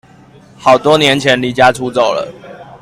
[0.57, 2.27] 好多年前離家出走了